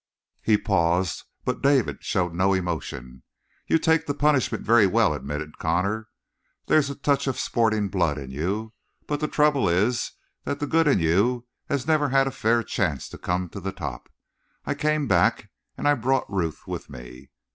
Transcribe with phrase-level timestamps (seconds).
[0.41, 3.21] He paused; but David showed no emotion.
[3.67, 6.07] "You take the punishment very well," admitted Connor.
[6.65, 8.73] "There's a touch of sporting blood in you,
[9.05, 13.07] but the trouble is that the good in you has never had a fair chance
[13.09, 14.09] to come to the top.
[14.65, 17.29] I came back, and I brought Ruth with me.